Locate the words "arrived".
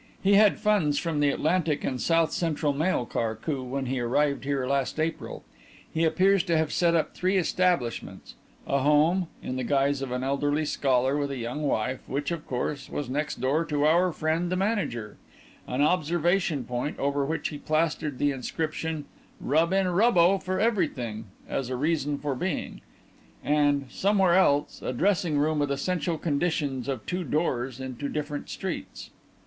3.99-4.45